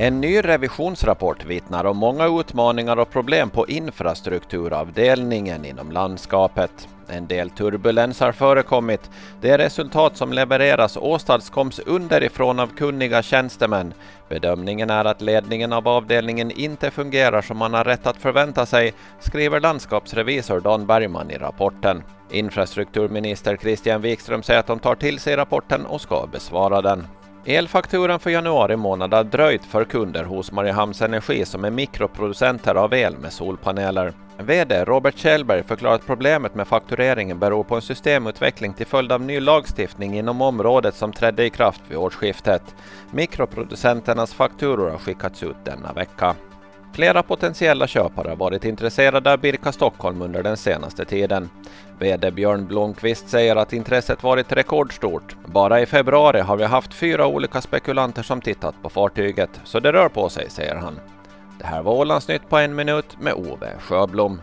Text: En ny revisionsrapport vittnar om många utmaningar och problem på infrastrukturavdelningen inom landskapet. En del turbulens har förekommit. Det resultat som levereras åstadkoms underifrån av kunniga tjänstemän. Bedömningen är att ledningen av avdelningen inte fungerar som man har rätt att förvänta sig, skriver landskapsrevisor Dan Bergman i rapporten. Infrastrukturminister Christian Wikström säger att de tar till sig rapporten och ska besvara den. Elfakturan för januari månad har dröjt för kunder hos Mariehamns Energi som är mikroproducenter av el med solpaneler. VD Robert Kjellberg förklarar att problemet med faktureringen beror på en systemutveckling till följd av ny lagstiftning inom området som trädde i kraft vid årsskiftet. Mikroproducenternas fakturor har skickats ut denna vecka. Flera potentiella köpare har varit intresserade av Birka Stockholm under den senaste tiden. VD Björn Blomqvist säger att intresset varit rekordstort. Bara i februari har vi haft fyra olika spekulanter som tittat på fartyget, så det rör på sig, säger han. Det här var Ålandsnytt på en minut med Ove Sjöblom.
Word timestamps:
En 0.00 0.20
ny 0.20 0.40
revisionsrapport 0.40 1.44
vittnar 1.44 1.84
om 1.84 1.96
många 1.96 2.40
utmaningar 2.40 2.96
och 2.96 3.10
problem 3.10 3.50
på 3.50 3.66
infrastrukturavdelningen 3.66 5.64
inom 5.64 5.92
landskapet. 5.92 6.88
En 7.08 7.26
del 7.26 7.50
turbulens 7.50 8.20
har 8.20 8.32
förekommit. 8.32 9.10
Det 9.40 9.58
resultat 9.58 10.16
som 10.16 10.32
levereras 10.32 10.96
åstadkoms 10.96 11.78
underifrån 11.78 12.60
av 12.60 12.66
kunniga 12.66 13.22
tjänstemän. 13.22 13.94
Bedömningen 14.28 14.90
är 14.90 15.04
att 15.04 15.20
ledningen 15.20 15.72
av 15.72 15.88
avdelningen 15.88 16.50
inte 16.50 16.90
fungerar 16.90 17.42
som 17.42 17.56
man 17.56 17.74
har 17.74 17.84
rätt 17.84 18.06
att 18.06 18.16
förvänta 18.16 18.66
sig, 18.66 18.94
skriver 19.20 19.60
landskapsrevisor 19.60 20.60
Dan 20.60 20.86
Bergman 20.86 21.30
i 21.30 21.38
rapporten. 21.38 22.02
Infrastrukturminister 22.30 23.56
Christian 23.56 24.02
Wikström 24.02 24.42
säger 24.42 24.60
att 24.60 24.66
de 24.66 24.78
tar 24.78 24.94
till 24.94 25.18
sig 25.18 25.36
rapporten 25.36 25.86
och 25.86 26.00
ska 26.00 26.26
besvara 26.32 26.82
den. 26.82 27.06
Elfakturan 27.50 28.20
för 28.20 28.30
januari 28.30 28.76
månad 28.76 29.14
har 29.14 29.24
dröjt 29.24 29.64
för 29.64 29.84
kunder 29.84 30.24
hos 30.24 30.52
Mariehamns 30.52 31.02
Energi 31.02 31.44
som 31.44 31.64
är 31.64 31.70
mikroproducenter 31.70 32.74
av 32.74 32.94
el 32.94 33.18
med 33.18 33.32
solpaneler. 33.32 34.12
VD 34.38 34.84
Robert 34.84 35.18
Kjellberg 35.18 35.62
förklarar 35.62 35.94
att 35.94 36.06
problemet 36.06 36.54
med 36.54 36.68
faktureringen 36.68 37.38
beror 37.38 37.64
på 37.64 37.74
en 37.74 37.82
systemutveckling 37.82 38.74
till 38.74 38.86
följd 38.86 39.12
av 39.12 39.20
ny 39.20 39.40
lagstiftning 39.40 40.18
inom 40.18 40.42
området 40.42 40.94
som 40.94 41.12
trädde 41.12 41.44
i 41.44 41.50
kraft 41.50 41.80
vid 41.88 41.98
årsskiftet. 41.98 42.62
Mikroproducenternas 43.10 44.34
fakturor 44.34 44.90
har 44.90 44.98
skickats 44.98 45.42
ut 45.42 45.64
denna 45.64 45.92
vecka. 45.92 46.34
Flera 46.92 47.22
potentiella 47.22 47.86
köpare 47.86 48.28
har 48.28 48.36
varit 48.36 48.64
intresserade 48.64 49.32
av 49.32 49.40
Birka 49.40 49.72
Stockholm 49.72 50.22
under 50.22 50.42
den 50.42 50.56
senaste 50.56 51.04
tiden. 51.04 51.50
VD 51.98 52.30
Björn 52.30 52.66
Blomqvist 52.66 53.28
säger 53.28 53.56
att 53.56 53.72
intresset 53.72 54.22
varit 54.22 54.52
rekordstort. 54.52 55.36
Bara 55.46 55.80
i 55.80 55.86
februari 55.86 56.40
har 56.40 56.56
vi 56.56 56.64
haft 56.64 56.94
fyra 56.94 57.26
olika 57.26 57.60
spekulanter 57.60 58.22
som 58.22 58.40
tittat 58.40 58.82
på 58.82 58.88
fartyget, 58.88 59.60
så 59.64 59.80
det 59.80 59.92
rör 59.92 60.08
på 60.08 60.28
sig, 60.28 60.50
säger 60.50 60.74
han. 60.74 61.00
Det 61.58 61.66
här 61.66 61.82
var 61.82 61.92
Ålandsnytt 61.92 62.48
på 62.48 62.58
en 62.58 62.74
minut 62.74 63.20
med 63.20 63.34
Ove 63.34 63.70
Sjöblom. 63.78 64.40